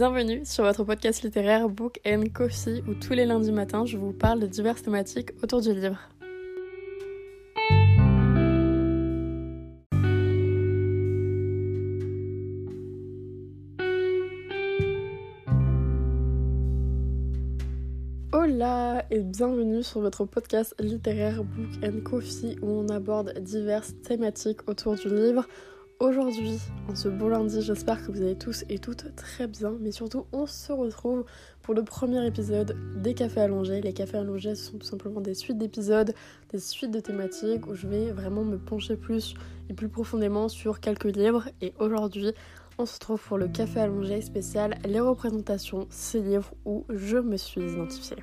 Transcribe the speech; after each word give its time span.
Bienvenue 0.00 0.46
sur 0.46 0.64
votre 0.64 0.82
podcast 0.82 1.22
littéraire 1.22 1.68
Book 1.68 2.00
and 2.06 2.24
Coffee 2.32 2.82
où 2.88 2.94
tous 2.94 3.12
les 3.12 3.26
lundis 3.26 3.52
matins 3.52 3.84
je 3.84 3.98
vous 3.98 4.14
parle 4.14 4.40
de 4.40 4.46
diverses 4.46 4.82
thématiques 4.82 5.32
autour 5.42 5.60
du 5.60 5.74
livre. 5.74 5.98
Hola 18.32 19.04
et 19.10 19.20
bienvenue 19.20 19.82
sur 19.82 20.00
votre 20.00 20.24
podcast 20.24 20.74
littéraire 20.78 21.44
Book 21.44 21.84
and 21.84 22.00
Coffee 22.04 22.56
où 22.62 22.70
on 22.70 22.88
aborde 22.88 23.38
diverses 23.40 23.92
thématiques 24.02 24.66
autour 24.66 24.94
du 24.94 25.14
livre. 25.14 25.46
Aujourd'hui, 26.00 26.58
en 26.88 26.94
ce 26.94 27.10
beau 27.10 27.28
lundi, 27.28 27.60
j'espère 27.60 28.02
que 28.02 28.10
vous 28.10 28.22
allez 28.22 28.34
tous 28.34 28.64
et 28.70 28.78
toutes 28.78 29.14
très 29.16 29.46
bien, 29.46 29.76
mais 29.80 29.92
surtout 29.92 30.24
on 30.32 30.46
se 30.46 30.72
retrouve 30.72 31.26
pour 31.60 31.74
le 31.74 31.84
premier 31.84 32.26
épisode 32.26 32.74
des 32.96 33.12
cafés 33.12 33.42
allongés. 33.42 33.82
Les 33.82 33.92
cafés 33.92 34.16
allongés 34.16 34.54
ce 34.54 34.70
sont 34.70 34.78
tout 34.78 34.86
simplement 34.86 35.20
des 35.20 35.34
suites 35.34 35.58
d'épisodes, 35.58 36.14
des 36.52 36.58
suites 36.58 36.90
de 36.90 37.00
thématiques 37.00 37.66
où 37.66 37.74
je 37.74 37.86
vais 37.86 38.12
vraiment 38.12 38.44
me 38.44 38.56
pencher 38.56 38.96
plus 38.96 39.34
et 39.68 39.74
plus 39.74 39.90
profondément 39.90 40.48
sur 40.48 40.80
quelques 40.80 41.04
livres. 41.04 41.50
Et 41.60 41.74
aujourd'hui, 41.78 42.32
on 42.78 42.86
se 42.86 42.94
retrouve 42.94 43.22
pour 43.22 43.36
le 43.36 43.48
café 43.48 43.80
allongé 43.80 44.22
spécial 44.22 44.78
Les 44.88 45.00
représentations, 45.00 45.86
ces 45.90 46.22
livres 46.22 46.54
où 46.64 46.86
je 46.88 47.18
me 47.18 47.36
suis 47.36 47.60
identifiée 47.60 48.16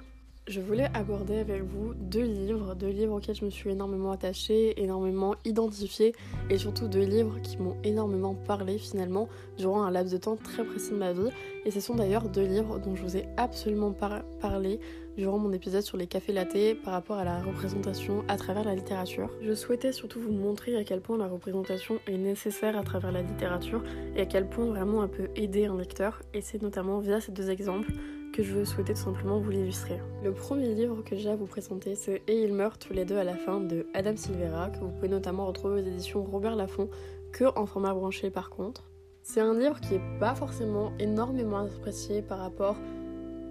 je 0.48 0.62
voulais 0.62 0.88
aborder 0.94 1.40
avec 1.40 1.62
vous 1.64 1.94
deux 1.94 2.24
livres, 2.24 2.74
deux 2.74 2.88
livres 2.88 3.16
auxquels 3.16 3.36
je 3.36 3.46
me 3.46 3.50
suis 3.50 3.70
énormément 3.70 4.12
attachée, 4.12 4.82
énormément 4.82 5.36
identifiée, 5.46 6.14
et 6.50 6.58
surtout 6.58 6.88
deux 6.88 7.03
livres 7.03 7.40
qui 7.42 7.58
m'ont 7.58 7.76
énormément 7.84 8.34
parlé 8.34 8.78
finalement 8.78 9.28
durant 9.58 9.84
un 9.84 9.92
laps 9.92 10.14
de 10.14 10.18
temps 10.18 10.38
très 10.38 10.64
précis 10.64 10.92
de 10.92 10.98
ma 10.98 11.12
vie. 11.12 11.30
Et 11.66 11.72
ce 11.72 11.81
sont 11.81 11.95
d'ailleurs 11.95 12.30
deux 12.30 12.45
livres 12.45 12.80
dont 12.80 12.95
je 12.95 13.03
vous 13.03 13.18
ai 13.18 13.28
absolument 13.36 13.94
parlé 14.40 14.80
durant 15.18 15.38
mon 15.38 15.52
épisode 15.52 15.81
sur 15.81 15.98
les 15.98 16.08
cafés 16.08 16.31
lattés 16.31 16.75
par 16.75 16.94
rapport 16.94 17.18
à 17.18 17.25
la 17.25 17.42
représentation 17.42 18.23
à 18.28 18.38
travers 18.38 18.64
la 18.64 18.75
littérature. 18.75 19.30
Je 19.42 19.53
souhaitais 19.53 19.92
surtout 19.92 20.22
vous 20.22 20.31
montrer 20.31 20.78
à 20.78 20.84
quel 20.84 21.02
point 21.02 21.18
la 21.18 21.28
représentation 21.28 22.00
est 22.08 22.18
nécessaire 22.18 22.78
à 22.78 22.84
travers 22.84 23.12
la 23.12 23.23
littérature 23.23 23.84
et 24.16 24.22
à 24.22 24.25
quel 24.25 24.48
point 24.48 24.66
vraiment 24.66 25.03
elle 25.03 25.09
peut 25.09 25.30
aider 25.36 25.66
un 25.66 25.78
lecteur, 25.78 26.22
et 26.34 26.42
c'est 26.42 26.62
notamment 26.62 27.00
via 27.00 27.20
ces 27.20 27.31
deux 27.31 27.50
exemples 27.50 27.92
je 28.44 28.64
souhaitais 28.64 28.94
tout 28.94 29.02
simplement 29.02 29.40
vous 29.40 29.50
l'illustrer. 29.50 30.00
Le 30.24 30.32
premier 30.32 30.74
livre 30.74 31.04
que 31.04 31.16
j'ai 31.16 31.30
à 31.30 31.36
vous 31.36 31.46
présenter, 31.46 31.96
c'est 31.96 32.22
Et 32.28 32.44
ils 32.44 32.54
meurent 32.54 32.78
tous 32.78 32.94
les 32.94 33.06
deux 33.06 33.18
à 33.18 33.24
la 33.24 33.36
fin 33.36 33.60
de 33.60 33.88
Adam 33.94 34.16
Silvera, 34.16 34.70
que 34.70 34.80
vous 34.80 34.90
pouvez 34.90 35.10
notamment 35.10 35.46
retrouver 35.46 35.82
aux 35.82 35.86
éditions 35.86 36.24
Robert 36.24 36.56
Laffont, 36.56 36.90
que 37.32 37.46
en 37.58 37.66
format 37.66 37.94
branché 37.94 38.30
par 38.30 38.50
contre. 38.50 38.84
C'est 39.24 39.42
un 39.42 39.54
livre 39.54 39.80
qui 39.82 39.96
est 39.96 40.20
pas 40.20 40.36
forcément 40.36 40.94
énormément 41.00 41.58
apprécié 41.58 42.22
par 42.22 42.40
rapport 42.40 42.78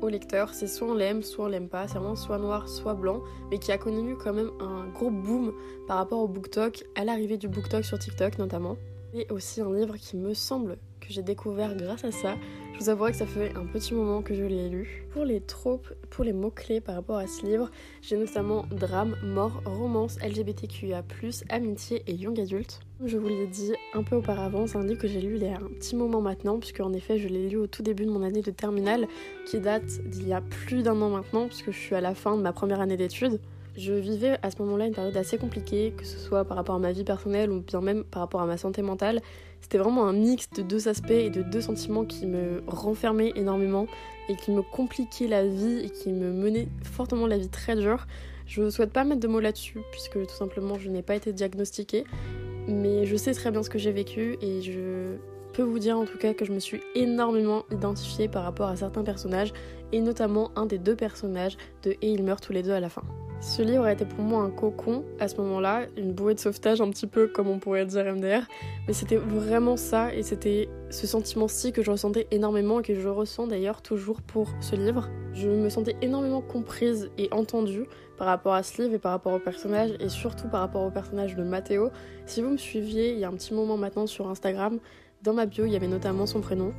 au 0.00 0.08
lecteur. 0.08 0.54
C'est 0.54 0.66
soit 0.66 0.88
on 0.88 0.94
l'aime, 0.94 1.22
soit 1.22 1.46
on 1.46 1.48
l'aime 1.48 1.68
pas. 1.68 1.88
C'est 1.88 1.98
vraiment 1.98 2.16
soit 2.16 2.38
noir, 2.38 2.68
soit 2.68 2.94
blanc, 2.94 3.22
mais 3.50 3.58
qui 3.58 3.72
a 3.72 3.78
connu 3.78 4.16
quand 4.16 4.32
même 4.32 4.50
un 4.60 4.86
gros 4.94 5.10
boom 5.10 5.52
par 5.86 5.98
rapport 5.98 6.20
au 6.20 6.28
BookTok, 6.28 6.84
à 6.94 7.04
l'arrivée 7.04 7.36
du 7.36 7.48
BookTok 7.48 7.84
sur 7.84 7.98
TikTok 7.98 8.38
notamment. 8.38 8.76
Et 9.18 9.26
aussi 9.30 9.62
un 9.62 9.72
livre 9.72 9.96
qui 9.96 10.14
me 10.18 10.34
semble 10.34 10.76
que 11.00 11.06
j'ai 11.08 11.22
découvert 11.22 11.74
grâce 11.74 12.04
à 12.04 12.12
ça. 12.12 12.34
Je 12.74 12.80
vous 12.80 12.90
avouerai 12.90 13.12
que 13.12 13.16
ça 13.16 13.24
fait 13.24 13.50
un 13.56 13.64
petit 13.64 13.94
moment 13.94 14.20
que 14.20 14.34
je 14.34 14.42
l'ai 14.42 14.68
lu. 14.68 15.06
Pour 15.10 15.24
les 15.24 15.40
tropes, 15.40 15.88
pour 16.10 16.22
les 16.22 16.34
mots-clés 16.34 16.82
par 16.82 16.96
rapport 16.96 17.16
à 17.16 17.26
ce 17.26 17.46
livre, 17.46 17.70
j'ai 18.02 18.18
notamment 18.18 18.66
drame, 18.70 19.16
mort, 19.22 19.62
romance, 19.64 20.18
LGBTQIA, 20.20 21.02
amitié 21.48 22.02
et 22.06 22.12
young 22.12 22.38
adulte. 22.38 22.80
Je 23.02 23.16
vous 23.16 23.28
l'ai 23.28 23.46
dit 23.46 23.72
un 23.94 24.02
peu 24.02 24.16
auparavant, 24.16 24.66
c'est 24.66 24.76
un 24.76 24.84
livre 24.84 25.00
que 25.00 25.08
j'ai 25.08 25.22
lu 25.22 25.36
il 25.36 25.44
y 25.44 25.48
a 25.48 25.56
un 25.56 25.70
petit 25.78 25.96
moment 25.96 26.20
maintenant, 26.20 26.58
puisque 26.58 26.80
en 26.80 26.92
effet 26.92 27.18
je 27.18 27.28
l'ai 27.28 27.48
lu 27.48 27.56
au 27.56 27.66
tout 27.66 27.82
début 27.82 28.04
de 28.04 28.10
mon 28.10 28.22
année 28.22 28.42
de 28.42 28.50
terminale, 28.50 29.08
qui 29.46 29.60
date 29.60 30.02
d'il 30.04 30.28
y 30.28 30.34
a 30.34 30.42
plus 30.42 30.82
d'un 30.82 31.00
an 31.00 31.08
maintenant, 31.08 31.46
puisque 31.46 31.70
je 31.70 31.78
suis 31.78 31.94
à 31.94 32.02
la 32.02 32.14
fin 32.14 32.36
de 32.36 32.42
ma 32.42 32.52
première 32.52 32.82
année 32.82 32.98
d'études. 32.98 33.40
Je 33.76 33.92
vivais 33.92 34.38
à 34.42 34.50
ce 34.50 34.62
moment-là 34.62 34.86
une 34.86 34.94
période 34.94 35.16
assez 35.18 35.36
compliquée, 35.36 35.92
que 35.94 36.06
ce 36.06 36.18
soit 36.18 36.46
par 36.46 36.56
rapport 36.56 36.76
à 36.76 36.78
ma 36.78 36.92
vie 36.92 37.04
personnelle 37.04 37.50
ou 37.50 37.60
bien 37.60 37.82
même 37.82 38.04
par 38.04 38.22
rapport 38.22 38.40
à 38.40 38.46
ma 38.46 38.56
santé 38.56 38.80
mentale. 38.80 39.20
C'était 39.60 39.76
vraiment 39.76 40.06
un 40.06 40.14
mix 40.14 40.48
de 40.50 40.62
deux 40.62 40.88
aspects 40.88 41.10
et 41.10 41.28
de 41.28 41.42
deux 41.42 41.60
sentiments 41.60 42.06
qui 42.06 42.26
me 42.26 42.62
renfermaient 42.66 43.32
énormément 43.36 43.86
et 44.30 44.36
qui 44.36 44.50
me 44.50 44.62
compliquaient 44.62 45.28
la 45.28 45.46
vie 45.46 45.80
et 45.84 45.90
qui 45.90 46.12
me 46.12 46.32
menaient 46.32 46.68
fortement 46.84 47.26
la 47.26 47.36
vie 47.36 47.50
très 47.50 47.76
dure. 47.76 48.06
Je 48.46 48.62
ne 48.62 48.70
souhaite 48.70 48.92
pas 48.92 49.04
mettre 49.04 49.20
de 49.20 49.28
mots 49.28 49.40
là-dessus 49.40 49.80
puisque 49.90 50.24
tout 50.26 50.34
simplement 50.34 50.78
je 50.78 50.88
n'ai 50.88 51.02
pas 51.02 51.14
été 51.14 51.34
diagnostiquée, 51.34 52.04
mais 52.68 53.04
je 53.04 53.16
sais 53.16 53.34
très 53.34 53.50
bien 53.50 53.62
ce 53.62 53.68
que 53.68 53.78
j'ai 53.78 53.92
vécu 53.92 54.38
et 54.40 54.62
je 54.62 55.16
peux 55.52 55.62
vous 55.62 55.78
dire 55.78 55.98
en 55.98 56.06
tout 56.06 56.16
cas 56.16 56.32
que 56.32 56.46
je 56.46 56.52
me 56.52 56.60
suis 56.60 56.80
énormément 56.94 57.64
identifiée 57.70 58.28
par 58.28 58.44
rapport 58.44 58.68
à 58.68 58.76
certains 58.76 59.02
personnages 59.02 59.52
et 59.92 60.00
notamment 60.00 60.50
un 60.56 60.64
des 60.64 60.78
deux 60.78 60.96
personnages 60.96 61.58
de 61.82 61.90
Et 62.00 62.10
ils 62.10 62.22
meurent 62.22 62.40
tous 62.40 62.52
les 62.52 62.62
deux 62.62 62.72
à 62.72 62.80
la 62.80 62.88
fin. 62.88 63.02
Ce 63.40 63.60
livre 63.60 63.84
a 63.84 63.92
été 63.92 64.06
pour 64.06 64.24
moi 64.24 64.42
un 64.42 64.50
cocon 64.50 65.04
à 65.20 65.28
ce 65.28 65.36
moment-là, 65.36 65.86
une 65.96 66.12
bouée 66.12 66.34
de 66.34 66.40
sauvetage 66.40 66.80
un 66.80 66.88
petit 66.88 67.06
peu 67.06 67.28
comme 67.28 67.48
on 67.48 67.58
pourrait 67.58 67.84
dire 67.84 68.04
MDR, 68.04 68.42
mais 68.86 68.94
c'était 68.94 69.16
vraiment 69.16 69.76
ça 69.76 70.14
et 70.14 70.22
c'était 70.22 70.68
ce 70.88 71.06
sentiment-ci 71.06 71.72
que 71.72 71.82
je 71.82 71.90
ressentais 71.90 72.26
énormément 72.30 72.80
et 72.80 72.82
que 72.82 72.94
je 72.94 73.08
ressens 73.08 73.46
d'ailleurs 73.46 73.82
toujours 73.82 74.22
pour 74.22 74.48
ce 74.60 74.74
livre. 74.74 75.10
Je 75.34 75.48
me 75.48 75.68
sentais 75.68 75.96
énormément 76.00 76.40
comprise 76.40 77.10
et 77.18 77.28
entendue 77.30 77.86
par 78.16 78.26
rapport 78.26 78.54
à 78.54 78.62
ce 78.62 78.80
livre 78.82 78.94
et 78.94 78.98
par 78.98 79.12
rapport 79.12 79.34
au 79.34 79.38
personnage 79.38 79.90
et 80.00 80.08
surtout 80.08 80.48
par 80.48 80.60
rapport 80.60 80.82
au 80.82 80.90
personnage 80.90 81.36
de 81.36 81.42
Matteo. 81.42 81.90
Si 82.24 82.40
vous 82.40 82.50
me 82.50 82.56
suiviez 82.56 83.12
il 83.12 83.18
y 83.18 83.24
a 83.24 83.28
un 83.28 83.34
petit 83.34 83.52
moment 83.52 83.76
maintenant 83.76 84.06
sur 84.06 84.28
Instagram, 84.30 84.78
dans 85.22 85.34
ma 85.34 85.44
bio 85.44 85.66
il 85.66 85.72
y 85.72 85.76
avait 85.76 85.88
notamment 85.88 86.24
son 86.24 86.40
prénom 86.40 86.72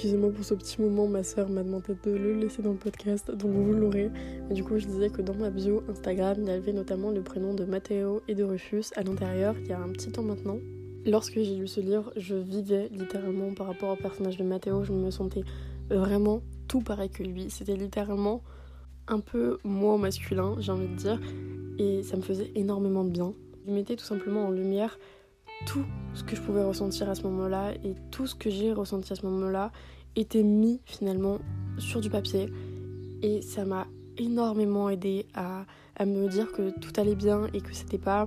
Excusez-moi 0.00 0.30
pour 0.30 0.46
ce 0.46 0.54
petit 0.54 0.80
moment, 0.80 1.06
ma 1.06 1.22
soeur 1.22 1.50
m'a 1.50 1.62
demandé 1.62 1.94
de 2.02 2.10
le 2.10 2.32
laisser 2.32 2.62
dans 2.62 2.70
le 2.70 2.78
podcast, 2.78 3.30
donc 3.30 3.52
vous 3.52 3.74
l'aurez. 3.74 4.10
Mais 4.48 4.54
du 4.54 4.64
coup, 4.64 4.78
je 4.78 4.86
disais 4.86 5.10
que 5.10 5.20
dans 5.20 5.34
ma 5.34 5.50
bio 5.50 5.82
Instagram, 5.90 6.38
il 6.38 6.46
y 6.46 6.50
avait 6.50 6.72
notamment 6.72 7.10
le 7.10 7.20
prénom 7.20 7.52
de 7.52 7.66
Matteo 7.66 8.22
et 8.26 8.34
de 8.34 8.42
Rufus 8.42 8.84
à 8.96 9.02
l'intérieur, 9.02 9.54
il 9.60 9.66
y 9.66 9.72
a 9.74 9.78
un 9.78 9.90
petit 9.90 10.10
temps 10.10 10.22
maintenant. 10.22 10.56
Lorsque 11.04 11.34
j'ai 11.34 11.54
lu 11.54 11.68
ce 11.68 11.82
livre, 11.82 12.14
je 12.16 12.34
vivais 12.34 12.88
littéralement 12.90 13.52
par 13.52 13.66
rapport 13.66 13.90
au 13.90 13.96
personnage 13.96 14.38
de 14.38 14.42
Matteo, 14.42 14.84
je 14.84 14.94
me 14.94 15.10
sentais 15.10 15.42
vraiment 15.90 16.40
tout 16.66 16.80
pareil 16.80 17.10
que 17.10 17.22
lui. 17.22 17.50
C'était 17.50 17.76
littéralement 17.76 18.42
un 19.06 19.20
peu 19.20 19.58
moi 19.64 19.98
masculin, 19.98 20.56
j'ai 20.60 20.72
envie 20.72 20.88
de 20.88 20.96
dire, 20.96 21.20
et 21.78 22.02
ça 22.04 22.16
me 22.16 22.22
faisait 22.22 22.50
énormément 22.54 23.04
de 23.04 23.10
bien. 23.10 23.34
Il 23.66 23.74
mettait 23.74 23.96
tout 23.96 24.06
simplement 24.06 24.46
en 24.46 24.50
lumière 24.50 24.98
tout 25.66 25.84
ce 26.14 26.24
que 26.24 26.36
je 26.36 26.40
pouvais 26.40 26.62
ressentir 26.62 27.08
à 27.08 27.14
ce 27.14 27.22
moment-là 27.22 27.72
et 27.84 27.94
tout 28.10 28.26
ce 28.26 28.34
que 28.34 28.50
j'ai 28.50 28.72
ressenti 28.72 29.12
à 29.12 29.16
ce 29.16 29.26
moment-là 29.26 29.72
était 30.16 30.42
mis 30.42 30.80
finalement 30.84 31.38
sur 31.78 32.00
du 32.00 32.10
papier 32.10 32.52
et 33.22 33.42
ça 33.42 33.64
m'a 33.64 33.86
énormément 34.16 34.90
aidé 34.90 35.26
à, 35.34 35.64
me 36.04 36.28
dire 36.28 36.50
que 36.52 36.70
tout 36.78 36.92
allait 36.98 37.14
bien 37.14 37.46
et 37.52 37.60
que 37.60 37.74
c'était 37.74 37.98
pas 37.98 38.26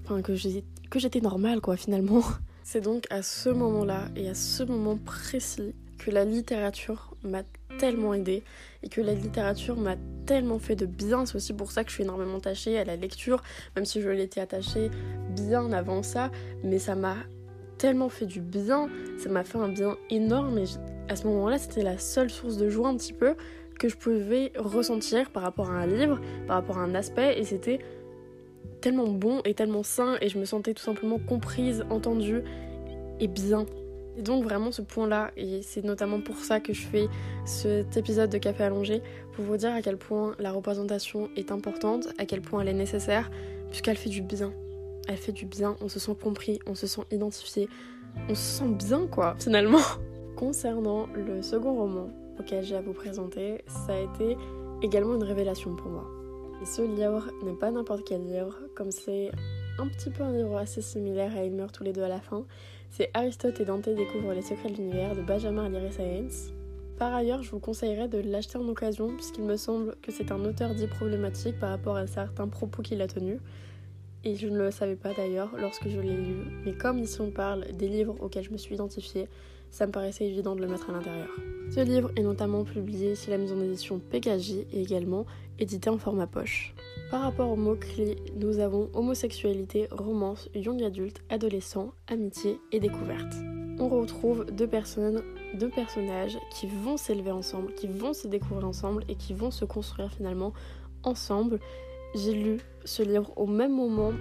enfin 0.00 0.22
que 0.22 0.34
j'étais 0.34 1.20
normale 1.20 1.60
quoi 1.60 1.76
finalement. 1.76 2.22
C'est 2.64 2.80
donc 2.80 3.06
à 3.10 3.22
ce 3.22 3.48
moment-là 3.48 4.08
et 4.16 4.28
à 4.28 4.34
ce 4.34 4.62
moment 4.64 4.96
précis 4.96 5.74
que 5.98 6.10
la 6.10 6.24
littérature 6.24 7.14
m'a 7.22 7.42
tellement 7.78 8.14
aidé 8.14 8.42
et 8.82 8.88
que 8.88 9.00
la 9.00 9.14
littérature 9.14 9.76
m'a 9.76 9.96
tellement 10.26 10.58
fait 10.58 10.76
de 10.76 10.86
bien. 10.86 11.26
C'est 11.26 11.36
aussi 11.36 11.52
pour 11.52 11.72
ça 11.72 11.84
que 11.84 11.90
je 11.90 11.94
suis 11.94 12.04
énormément 12.04 12.38
attachée 12.38 12.78
à 12.78 12.84
la 12.84 12.96
lecture, 12.96 13.42
même 13.76 13.84
si 13.84 14.00
je 14.00 14.08
l'étais 14.08 14.40
attachée 14.40 14.90
bien 15.34 15.72
avant 15.72 16.02
ça. 16.02 16.30
Mais 16.62 16.78
ça 16.78 16.94
m'a 16.94 17.16
tellement 17.78 18.08
fait 18.08 18.26
du 18.26 18.40
bien, 18.40 18.88
ça 19.18 19.28
m'a 19.28 19.44
fait 19.44 19.58
un 19.58 19.68
bien 19.68 19.96
énorme. 20.10 20.58
Et 20.58 20.64
à 21.08 21.16
ce 21.16 21.26
moment-là, 21.26 21.58
c'était 21.58 21.82
la 21.82 21.98
seule 21.98 22.30
source 22.30 22.56
de 22.56 22.68
joie 22.68 22.88
un 22.88 22.96
petit 22.96 23.14
peu 23.14 23.34
que 23.78 23.88
je 23.88 23.96
pouvais 23.96 24.52
ressentir 24.58 25.30
par 25.30 25.42
rapport 25.42 25.70
à 25.70 25.74
un 25.74 25.86
livre, 25.86 26.20
par 26.46 26.56
rapport 26.56 26.78
à 26.78 26.82
un 26.82 26.94
aspect. 26.94 27.38
Et 27.38 27.44
c'était 27.44 27.80
tellement 28.80 29.08
bon 29.08 29.40
et 29.44 29.54
tellement 29.54 29.82
sain. 29.82 30.16
Et 30.20 30.28
je 30.28 30.38
me 30.38 30.44
sentais 30.44 30.74
tout 30.74 30.82
simplement 30.82 31.18
comprise, 31.18 31.84
entendue 31.90 32.42
et 33.20 33.28
bien. 33.28 33.66
Et 34.16 34.22
donc 34.22 34.44
vraiment 34.44 34.72
ce 34.72 34.82
point-là, 34.82 35.30
et 35.36 35.62
c'est 35.62 35.84
notamment 35.84 36.20
pour 36.20 36.36
ça 36.36 36.60
que 36.60 36.72
je 36.72 36.82
fais 36.82 37.08
cet 37.44 37.96
épisode 37.96 38.30
de 38.30 38.38
Café 38.38 38.64
allongé, 38.64 39.02
pour 39.32 39.44
vous 39.44 39.56
dire 39.56 39.72
à 39.72 39.82
quel 39.82 39.96
point 39.96 40.34
la 40.38 40.52
représentation 40.52 41.30
est 41.36 41.52
importante, 41.52 42.08
à 42.18 42.26
quel 42.26 42.40
point 42.40 42.60
elle 42.62 42.68
est 42.68 42.74
nécessaire, 42.74 43.30
puisqu'elle 43.68 43.96
fait 43.96 44.10
du 44.10 44.22
bien. 44.22 44.52
Elle 45.08 45.16
fait 45.16 45.32
du 45.32 45.46
bien, 45.46 45.76
on 45.80 45.88
se 45.88 45.98
sent 45.98 46.16
compris, 46.20 46.58
on 46.66 46.74
se 46.74 46.86
sent 46.86 47.02
identifié, 47.10 47.68
on 48.28 48.34
se 48.34 48.58
sent 48.58 48.68
bien 48.86 49.06
quoi, 49.06 49.36
finalement. 49.38 49.80
Concernant 50.36 51.06
le 51.14 51.42
second 51.42 51.74
roman 51.74 52.10
auquel 52.38 52.64
j'ai 52.64 52.76
à 52.76 52.80
vous 52.80 52.92
présenter, 52.92 53.62
ça 53.66 53.94
a 53.94 54.00
été 54.00 54.36
également 54.82 55.14
une 55.14 55.24
révélation 55.24 55.76
pour 55.76 55.90
moi. 55.90 56.06
Et 56.62 56.66
ce 56.66 56.82
livre 56.82 57.30
n'est 57.42 57.54
pas 57.54 57.70
n'importe 57.70 58.04
quel 58.06 58.24
livre, 58.24 58.56
comme 58.74 58.90
c'est 58.90 59.30
un 59.80 59.88
petit 59.88 60.10
peu 60.10 60.22
un 60.22 60.32
livre 60.32 60.58
assez 60.58 60.82
similaire 60.82 61.34
à 61.34 61.42
Ils 61.42 61.52
meurent 61.52 61.72
tous 61.72 61.84
les 61.84 61.92
deux 61.92 62.02
à 62.02 62.08
la 62.08 62.20
fin. 62.20 62.44
C'est 62.90 63.10
Aristote 63.14 63.60
et 63.60 63.64
Dante 63.64 63.88
découvrent 63.88 64.34
les 64.34 64.42
secrets 64.42 64.70
de 64.70 64.76
l'univers 64.76 65.16
de 65.16 65.22
Benjamin 65.22 65.64
Alire 65.64 65.92
Science. 65.92 66.52
Par 66.98 67.14
ailleurs, 67.14 67.42
je 67.42 67.50
vous 67.50 67.60
conseillerais 67.60 68.08
de 68.08 68.18
l'acheter 68.18 68.58
en 68.58 68.68
occasion 68.68 69.08
puisqu'il 69.14 69.44
me 69.44 69.56
semble 69.56 69.96
que 70.02 70.12
c'est 70.12 70.32
un 70.32 70.44
auteur 70.44 70.74
dit 70.74 70.86
problématique 70.86 71.58
par 71.58 71.70
rapport 71.70 71.96
à 71.96 72.06
certains 72.06 72.46
propos 72.46 72.82
qu'il 72.82 73.00
a 73.00 73.06
tenus. 73.06 73.38
Et 74.22 74.36
je 74.36 74.48
ne 74.48 74.58
le 74.58 74.70
savais 74.70 74.96
pas 74.96 75.14
d'ailleurs 75.14 75.50
lorsque 75.58 75.88
je 75.88 75.98
l'ai 75.98 76.14
lu. 76.14 76.36
Mais 76.66 76.72
comme 76.72 76.98
ici 76.98 77.22
on 77.22 77.30
parle 77.30 77.64
des 77.72 77.88
livres 77.88 78.16
auxquels 78.20 78.44
je 78.44 78.50
me 78.50 78.58
suis 78.58 78.74
identifiée, 78.74 79.28
ça 79.70 79.86
me 79.86 79.92
paraissait 79.92 80.26
évident 80.26 80.54
de 80.54 80.60
le 80.60 80.68
mettre 80.68 80.90
à 80.90 80.92
l'intérieur. 80.92 81.30
Ce 81.74 81.80
livre 81.80 82.10
est 82.16 82.22
notamment 82.22 82.64
publié 82.64 83.14
chez 83.14 83.30
la 83.30 83.38
maison 83.38 83.56
d'édition 83.56 83.98
PKJ 83.98 84.66
et 84.72 84.82
également 84.82 85.24
édité 85.58 85.88
en 85.88 85.96
format 85.96 86.26
poche. 86.26 86.74
Par 87.10 87.22
rapport 87.22 87.50
aux 87.50 87.56
mots-clés, 87.56 88.18
nous 88.36 88.60
avons 88.60 88.88
homosexualité, 88.94 89.88
romance, 89.90 90.48
young 90.54 90.80
adulte, 90.84 91.22
adolescent, 91.28 91.92
amitié 92.06 92.60
et 92.70 92.78
découverte. 92.78 93.34
On 93.80 93.88
retrouve 93.88 94.46
deux 94.52 94.68
personnes, 94.68 95.24
deux 95.54 95.70
personnages 95.70 96.38
qui 96.52 96.68
vont 96.68 96.96
s'élever 96.96 97.32
ensemble, 97.32 97.74
qui 97.74 97.88
vont 97.88 98.12
se 98.12 98.28
découvrir 98.28 98.68
ensemble 98.68 99.02
et 99.08 99.16
qui 99.16 99.34
vont 99.34 99.50
se 99.50 99.64
construire 99.64 100.12
finalement 100.12 100.52
ensemble. 101.02 101.58
J'ai 102.14 102.32
lu 102.32 102.58
ce 102.84 103.02
livre 103.02 103.32
au 103.34 103.46
même 103.46 103.74
moment 103.74 104.12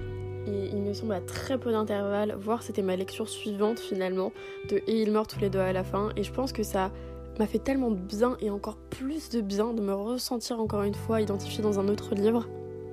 et 0.47 0.69
il 0.71 0.81
me 0.81 0.94
semble 0.94 1.13
à 1.13 1.21
très 1.21 1.59
peu 1.59 1.71
d'intervalle, 1.71 2.36
voire 2.39 2.63
c'était 2.63 2.81
ma 2.81 2.95
lecture 2.95 3.30
suivante 3.30 3.80
finalement 3.80 4.31
de 4.68 4.77
Et 4.88 5.03
ils 5.03 5.12
meurent 5.12 5.27
tous 5.27 5.41
les 5.41 5.51
deux 5.51 5.59
à 5.59 5.74
la 5.74 5.83
fin 5.83 6.09
et 6.15 6.24
je 6.24 6.33
pense 6.33 6.51
que 6.53 6.63
ça 6.63 6.91
m'a 7.38 7.45
fait 7.45 7.59
tellement 7.59 7.91
bien 7.91 8.36
et 8.41 8.50
encore 8.50 8.77
plus 8.89 9.30
de 9.30 9.41
bien 9.41 9.74
de 9.74 9.81
me 9.81 9.94
ressentir 9.94 10.59
encore 10.59 10.81
une 10.81 10.95
fois 10.95 11.21
identifiée 11.21 11.62
dans 11.62 11.80
un 11.80 11.88
autre 11.88 12.15
livre. 12.15 12.47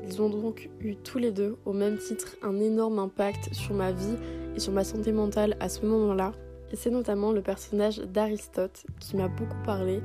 Ils 0.06 0.22
ont 0.22 0.28
donc 0.28 0.70
eu 0.80 0.96
tous 0.96 1.18
les 1.18 1.32
deux, 1.32 1.56
au 1.64 1.72
même 1.72 1.98
titre, 1.98 2.36
un 2.42 2.60
énorme 2.60 2.98
impact 2.98 3.52
sur 3.52 3.74
ma 3.74 3.92
vie 3.92 4.16
et 4.54 4.60
sur 4.60 4.72
ma 4.72 4.84
santé 4.84 5.12
mentale 5.12 5.56
à 5.60 5.68
ce 5.68 5.84
moment-là. 5.84 6.32
Et 6.72 6.76
c'est 6.76 6.90
notamment 6.90 7.32
le 7.32 7.42
personnage 7.42 7.98
d'Aristote 7.98 8.86
qui 9.00 9.16
m'a 9.16 9.28
beaucoup 9.28 9.60
parlé 9.64 10.00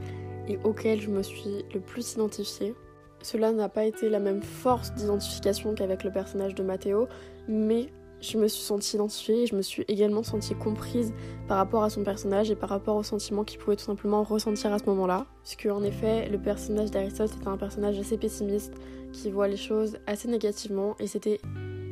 et 0.48 0.58
auquel 0.64 1.00
je 1.00 1.10
me 1.10 1.22
suis 1.22 1.66
le 1.74 1.80
plus 1.80 2.14
identifiée. 2.14 2.74
Cela 3.22 3.52
n'a 3.52 3.70
pas 3.70 3.86
été 3.86 4.10
la 4.10 4.20
même 4.20 4.42
force 4.42 4.94
d'identification 4.94 5.76
qu'avec 5.76 6.04
le 6.04 6.12
personnage 6.12 6.56
de 6.56 6.64
Matteo, 6.64 7.08
mais 7.48 7.88
je 8.22 8.38
me 8.38 8.48
suis 8.48 8.64
sentie 8.64 8.96
identifiée 8.96 9.44
et 9.44 9.48
je 9.48 9.56
me 9.56 9.62
suis 9.62 9.84
également 9.88 10.24
sentie 10.24 10.54
comprise 10.56 11.14
par 11.48 11.58
rapport 11.58 11.84
à 11.84 11.90
son 11.90 12.04
personnage 12.04 12.52
et 12.52 12.56
par 12.56 12.70
rapport 12.70 12.96
aux 12.96 13.04
sentiments 13.04 13.44
qu'il 13.44 13.60
pouvait 13.60 13.76
tout 13.76 13.84
simplement 13.84 14.24
ressentir 14.24 14.72
à 14.72 14.80
ce 14.80 14.86
moment-là. 14.86 15.26
Puisque 15.44 15.66
en 15.66 15.84
effet, 15.84 16.30
le 16.30 16.38
personnage 16.38 16.92
d'Aristote 16.92 17.32
était 17.36 17.48
un 17.48 17.58
personnage 17.58 18.00
assez 18.00 18.18
pessimiste 18.18 18.74
qui 19.12 19.32
voit 19.32 19.48
les 19.48 19.58
choses 19.58 19.98
assez 20.08 20.28
négativement 20.28 20.96
et 21.00 21.08
c'était 21.08 21.40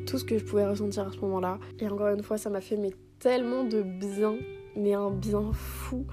tout 0.06 0.18
ce 0.18 0.24
que 0.24 0.38
je 0.38 0.44
pouvais 0.44 0.66
ressentir 0.66 1.08
à 1.08 1.12
ce 1.12 1.18
moment-là. 1.18 1.58
Et 1.80 1.88
encore 1.88 2.08
une 2.08 2.22
fois, 2.22 2.38
ça 2.38 2.48
m'a 2.48 2.60
fait 2.60 2.78
tellement 3.18 3.64
de 3.64 3.82
bien, 3.82 4.36
mais 4.76 4.94
un 4.94 5.10
bien 5.10 5.52
fou 5.52 6.06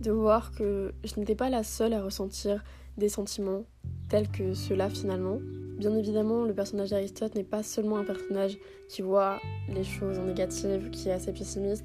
de 0.00 0.10
voir 0.10 0.52
que 0.52 0.92
je 1.04 1.18
n'étais 1.18 1.34
pas 1.34 1.48
la 1.48 1.62
seule 1.62 1.92
à 1.92 2.02
ressentir 2.02 2.62
des 2.98 3.08
sentiments 3.08 3.64
tels 4.08 4.28
que 4.28 4.54
ceux-là 4.54 4.90
finalement. 4.90 5.38
Bien 5.82 5.96
évidemment, 5.96 6.44
le 6.44 6.54
personnage 6.54 6.90
d'Aristote 6.90 7.34
n'est 7.34 7.42
pas 7.42 7.64
seulement 7.64 7.96
un 7.96 8.04
personnage 8.04 8.56
qui 8.88 9.02
voit 9.02 9.40
les 9.68 9.82
choses 9.82 10.16
en 10.20 10.26
négative, 10.26 10.90
qui 10.90 11.08
est 11.08 11.12
assez 11.12 11.32
pessimiste. 11.32 11.84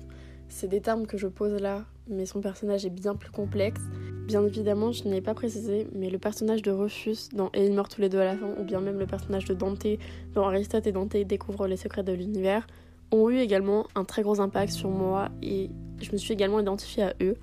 C'est 0.49 0.67
des 0.67 0.81
termes 0.81 1.07
que 1.07 1.17
je 1.17 1.25
pose 1.25 1.59
là, 1.59 1.83
mais 2.07 2.27
son 2.27 2.39
personnage 2.39 2.85
est 2.85 2.91
bien 2.91 3.15
plus 3.15 3.31
complexe. 3.31 3.81
Bien 4.27 4.45
évidemment, 4.45 4.91
je 4.91 5.07
n'ai 5.07 5.19
pas 5.19 5.33
précisé, 5.33 5.87
mais 5.95 6.11
le 6.11 6.19
personnage 6.19 6.61
de 6.61 6.69
Rufus 6.69 7.29
dans 7.33 7.49
Et 7.55 7.65
ils 7.65 7.73
meurent 7.73 7.89
tous 7.89 8.01
les 8.01 8.09
deux 8.09 8.19
à 8.19 8.25
la 8.25 8.37
fin, 8.37 8.53
ou 8.59 8.63
bien 8.63 8.81
même 8.81 8.99
le 8.99 9.07
personnage 9.07 9.45
de 9.45 9.55
Dante 9.55 9.87
dans 10.35 10.47
Aristote 10.47 10.85
et 10.85 10.91
Dante 10.91 11.17
découvrent 11.17 11.65
les 11.65 11.77
secrets 11.77 12.03
de 12.03 12.13
l'univers, 12.13 12.67
ont 13.11 13.31
eu 13.31 13.39
également 13.39 13.87
un 13.95 14.03
très 14.03 14.21
gros 14.21 14.39
impact 14.39 14.73
sur 14.73 14.91
moi 14.91 15.29
et 15.41 15.71
je 15.99 16.11
me 16.11 16.17
suis 16.17 16.33
également 16.33 16.59
identifiée 16.59 17.01
à 17.01 17.15
eux. 17.23 17.35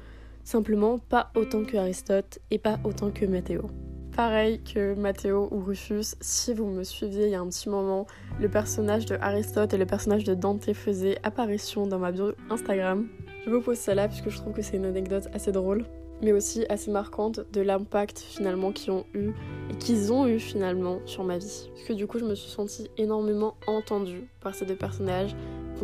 Simplement 0.45 1.01
pas 1.01 1.33
autant 1.35 1.65
que 1.65 1.77
Aristote 1.77 2.39
et 2.53 2.59
pas 2.59 2.79
autant 2.85 3.11
que 3.11 3.27
Matteo. 3.27 3.71
Pareil 4.17 4.61
que 4.61 4.95
Matteo 4.95 5.49
ou 5.51 5.59
Rufus, 5.59 6.15
si 6.21 6.55
vous 6.55 6.67
me 6.67 6.85
suiviez 6.85 7.25
il 7.25 7.31
y 7.31 7.35
a 7.35 7.41
un 7.41 7.49
petit 7.49 7.69
moment, 7.69 8.07
le 8.39 8.49
personnage 8.49 9.07
de 9.07 9.17
Aristote 9.21 9.75
et 9.75 9.77
le 9.77 9.87
personnage 9.87 10.23
de 10.23 10.35
Dante 10.35 10.73
faisaient 10.73 11.19
apparition 11.25 11.89
dans 11.89 11.99
ma 11.99 12.13
bio 12.13 12.31
Instagram. 12.49 13.09
Je 13.45 13.51
vous 13.51 13.61
pose 13.61 13.77
ça 13.77 13.93
là 13.97 14.07
puisque 14.07 14.29
je 14.29 14.37
trouve 14.37 14.53
que 14.53 14.63
c'est 14.63 14.77
une 14.77 14.85
anecdote 14.85 15.27
assez 15.35 15.51
drôle, 15.51 15.85
mais 16.23 16.31
aussi 16.31 16.65
assez 16.69 16.93
marquante 16.93 17.41
de 17.53 17.61
l'impact 17.61 18.21
finalement 18.21 18.71
qu'ils 18.71 18.93
ont 18.93 19.05
eu 19.15 19.33
et 19.69 19.75
qu'ils 19.81 20.13
ont 20.13 20.29
eu 20.29 20.39
finalement 20.39 21.01
sur 21.07 21.25
ma 21.25 21.39
vie. 21.39 21.69
Parce 21.75 21.89
que 21.89 21.93
du 21.93 22.07
coup, 22.07 22.21
je 22.21 22.25
me 22.25 22.37
suis 22.37 22.51
sentie 22.51 22.89
énormément 22.97 23.57
entendue 23.67 24.29
par 24.41 24.55
ces 24.55 24.65
deux 24.65 24.77
personnages 24.77 25.35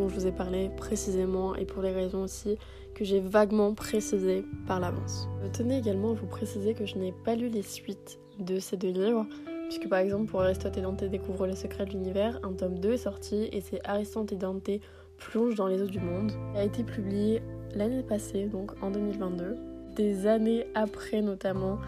je 0.08 0.14
vous 0.14 0.26
ai 0.26 0.32
parlé 0.32 0.70
précisément 0.76 1.54
et 1.54 1.64
pour 1.64 1.82
les 1.82 1.92
raisons 1.92 2.22
aussi 2.22 2.56
que 2.94 3.04
j'ai 3.04 3.20
vaguement 3.20 3.74
précisées 3.74 4.44
par 4.66 4.80
l'avance. 4.80 5.28
Je 5.42 5.48
tenais 5.48 5.78
également 5.78 6.10
à 6.10 6.14
vous 6.14 6.26
préciser 6.26 6.74
que 6.74 6.86
je 6.86 6.96
n'ai 6.96 7.12
pas 7.24 7.34
lu 7.34 7.48
les 7.48 7.62
suites 7.62 8.18
de 8.38 8.58
ces 8.58 8.76
deux 8.76 8.90
livres, 8.90 9.26
puisque 9.68 9.88
par 9.88 10.00
exemple 10.00 10.26
pour 10.26 10.42
Aristote 10.42 10.76
et 10.76 10.82
Dante 10.82 11.04
découvrent 11.04 11.46
les 11.46 11.56
secrets 11.56 11.84
de 11.84 11.90
l'univers, 11.90 12.38
un 12.42 12.52
tome 12.52 12.78
2 12.78 12.92
est 12.92 12.96
sorti 12.98 13.48
et 13.52 13.60
c'est 13.60 13.80
Aristote 13.86 14.32
et 14.32 14.36
Dante 14.36 14.70
plongent 15.18 15.54
dans 15.54 15.66
les 15.66 15.82
eaux 15.82 15.86
du 15.86 16.00
monde. 16.00 16.32
Il 16.54 16.58
a 16.58 16.64
été 16.64 16.82
publié 16.82 17.42
l'année 17.74 18.02
passée, 18.02 18.46
donc 18.46 18.72
en 18.82 18.90
2022, 18.90 19.56
des 19.96 20.26
années 20.26 20.66
après 20.74 21.20
notamment 21.20 21.78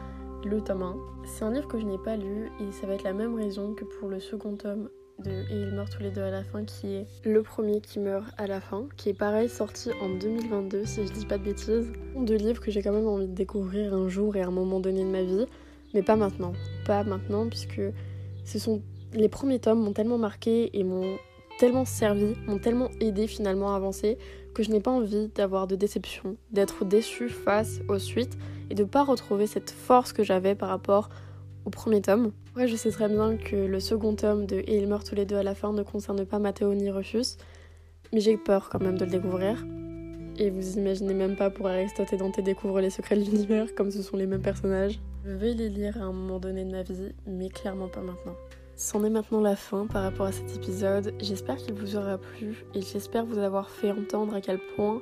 le 0.45 0.61
tome 0.61 0.83
1. 0.83 0.97
C'est 1.25 1.45
un 1.45 1.53
livre 1.53 1.69
que 1.69 1.79
je 1.79 1.87
n'ai 1.87 1.99
pas 1.99 2.17
lu 2.17 2.51
et 2.61 2.73
ça 2.73 2.87
va 2.87 2.95
être 2.95 3.05
la 3.05 3.13
même 3.13 3.35
raison 3.35 3.75
que 3.75 3.85
pour 3.85 4.09
le 4.09 4.21
second 4.21 4.57
tome 4.57 4.89
Et 5.27 5.55
ils 5.55 5.73
meurent 5.73 5.91
tous 5.91 6.03
les 6.03 6.11
deux 6.11 6.23
à 6.23 6.31
la 6.31 6.43
fin, 6.43 6.65
qui 6.65 6.95
est 6.95 7.07
le 7.25 7.43
premier 7.43 7.81
qui 7.81 7.99
meurt 7.99 8.27
à 8.39 8.47
la 8.47 8.61
fin, 8.61 8.87
qui 8.97 9.11
est 9.11 9.15
pareil 9.15 9.49
sorti 9.49 9.91
en 10.01 10.09
2022 10.09 10.85
si 10.85 11.07
je 11.07 11.13
dis 11.13 11.27
pas 11.27 11.39
de 11.39 11.45
bêtises. 11.45 11.93
Deux 12.17 12.37
livres 12.37 12.61
que 12.61 12.71
j'ai 12.71 12.83
quand 12.83 12.93
même 12.93 13.07
envie 13.07 13.29
de 13.29 13.35
découvrir 13.35 13.95
un 13.95 14.09
jour 14.09 14.37
et 14.37 14.43
à 14.43 14.47
un 14.47 14.51
moment 14.51 14.81
donné 14.81 15.05
de 15.05 15.09
ma 15.11 15.23
vie. 15.23 15.47
Mais 15.95 16.03
pas 16.03 16.17
maintenant. 16.17 16.53
Pas 16.87 17.05
maintenant, 17.05 17.49
puisque 17.49 17.81
ce 18.45 18.59
sont. 18.59 18.83
Les 19.15 19.29
premiers 19.29 19.59
tomes 19.59 19.83
m'ont 19.83 19.93
tellement 19.93 20.19
marqué 20.19 20.77
et 20.79 20.85
m'ont 20.85 21.19
tellement 21.59 21.85
servi, 21.85 22.35
m'ont 22.47 22.59
tellement 22.59 22.89
aidé 23.01 23.27
finalement 23.27 23.75
à 23.75 23.77
avancer 23.77 24.19
que 24.55 24.63
je 24.63 24.71
n'ai 24.71 24.81
pas 24.81 24.91
envie 24.91 25.29
d'avoir 25.29 25.67
de 25.67 25.77
déception, 25.77 26.37
d'être 26.51 26.85
déçue 26.85 27.29
face 27.29 27.81
aux 27.89 27.99
suites 27.99 28.37
et 28.71 28.75
de 28.75 28.85
pas 28.85 29.05
retrouver 29.05 29.47
cette 29.47 29.71
force 29.71 30.13
que 30.13 30.23
j'avais 30.23 30.55
par 30.55 30.69
rapport 30.69 31.09
au 31.65 31.71
premier 31.71 32.01
tome. 32.01 32.33
Ouais, 32.57 32.69
je 32.69 32.77
sais 32.77 32.91
très 32.91 33.09
bien 33.09 33.37
que 33.37 33.57
le 33.57 33.81
second 33.81 34.15
tome 34.15 34.47
de 34.47 34.57
Et 34.67 34.79
ils 34.79 34.89
meurent 34.89 35.05
tous 35.05 35.15
les 35.15 35.25
deux 35.25 35.37
à 35.37 35.43
la 35.43 35.55
fin 35.55 35.73
ne 35.73 35.83
concerne 35.83 36.25
pas 36.27 36.39
Matteo 36.39 36.75
ni 36.75 36.91
Rufus, 36.91 37.37
mais 38.13 38.21
j'ai 38.21 38.37
peur 38.37 38.69
quand 38.71 38.81
même 38.81 38.99
de 38.99 39.05
le 39.05 39.11
découvrir. 39.11 39.65
Et 40.39 40.51
vous 40.51 40.79
imaginez 40.79 41.15
même 41.15 41.37
pas 41.37 41.51
pour 41.51 41.67
Aristote 41.67 42.13
et 42.13 42.17
Dante 42.17 42.41
découvrent 42.41 42.81
les 42.81 42.91
secrets 42.91 43.17
de 43.17 43.23
l'univers 43.23 43.75
comme 43.75 43.91
ce 43.91 44.03
sont 44.03 44.17
les 44.17 44.27
mêmes 44.27 44.43
personnages. 44.43 44.99
Je 45.25 45.33
vais 45.33 45.53
les 45.53 45.69
lire 45.69 45.97
à 45.99 46.05
un 46.05 46.13
moment 46.13 46.39
donné 46.39 46.65
de 46.65 46.71
ma 46.71 46.83
vie, 46.83 47.13
mais 47.27 47.49
clairement 47.49 47.89
pas 47.89 48.01
maintenant. 48.01 48.35
C'en 48.75 49.05
est 49.05 49.11
maintenant 49.11 49.41
la 49.41 49.55
fin 49.57 49.87
par 49.87 50.03
rapport 50.03 50.27
à 50.27 50.33
cet 50.33 50.57
épisode. 50.57 51.15
J'espère 51.21 51.57
qu'il 51.57 51.75
vous 51.75 51.97
aura 51.97 52.19
plu 52.19 52.65
et 52.75 52.81
j'espère 52.81 53.25
vous 53.27 53.39
avoir 53.39 53.71
fait 53.71 53.93
entendre 53.93 54.35
à 54.35 54.41
quel 54.41 54.59
point 54.75 55.01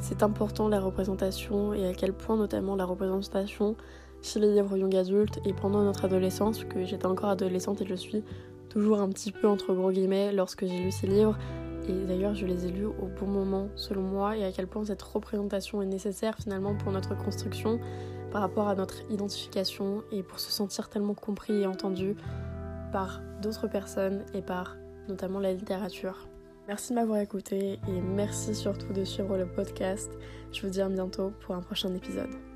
c'est 0.00 0.22
important 0.22 0.68
la 0.68 0.80
représentation 0.80 1.72
et 1.72 1.86
à 1.86 1.94
quel 1.94 2.12
point 2.12 2.36
notamment 2.36 2.76
la 2.76 2.84
représentation 2.84 3.76
chez 4.22 4.40
les 4.40 4.52
livres 4.52 4.76
young 4.76 4.94
adultes 4.94 5.40
et 5.44 5.52
pendant 5.52 5.82
notre 5.82 6.04
adolescence, 6.04 6.64
que 6.64 6.84
j'étais 6.84 7.06
encore 7.06 7.30
adolescente 7.30 7.80
et 7.82 7.86
je 7.86 7.94
suis 7.94 8.22
toujours 8.68 9.00
un 9.00 9.08
petit 9.08 9.32
peu 9.32 9.48
entre 9.48 9.74
gros 9.74 9.90
guillemets 9.90 10.32
lorsque 10.32 10.66
j'ai 10.66 10.78
lu 10.78 10.90
ces 10.90 11.06
livres. 11.06 11.38
Et 11.88 12.04
d'ailleurs, 12.04 12.34
je 12.34 12.46
les 12.46 12.66
ai 12.66 12.70
lus 12.70 12.86
au 12.86 13.08
bon 13.18 13.26
moment 13.26 13.68
selon 13.76 14.02
moi 14.02 14.36
et 14.36 14.44
à 14.44 14.50
quel 14.50 14.66
point 14.66 14.84
cette 14.84 15.02
représentation 15.02 15.82
est 15.82 15.86
nécessaire 15.86 16.36
finalement 16.36 16.74
pour 16.74 16.92
notre 16.92 17.16
construction 17.16 17.78
par 18.32 18.42
rapport 18.42 18.68
à 18.68 18.74
notre 18.74 19.08
identification 19.10 20.02
et 20.10 20.22
pour 20.22 20.40
se 20.40 20.50
sentir 20.50 20.88
tellement 20.88 21.14
compris 21.14 21.62
et 21.62 21.66
entendu 21.66 22.16
par 22.92 23.22
d'autres 23.40 23.68
personnes 23.68 24.24
et 24.34 24.42
par 24.42 24.76
notamment 25.08 25.38
la 25.38 25.52
littérature. 25.52 26.28
Merci 26.66 26.90
de 26.90 26.96
m'avoir 26.96 27.20
écouté 27.20 27.78
et 27.88 28.00
merci 28.00 28.54
surtout 28.54 28.92
de 28.92 29.04
suivre 29.04 29.36
le 29.38 29.46
podcast. 29.46 30.10
Je 30.52 30.62
vous 30.62 30.68
dis 30.68 30.80
à 30.80 30.88
bientôt 30.88 31.32
pour 31.40 31.54
un 31.54 31.60
prochain 31.60 31.94
épisode. 31.94 32.55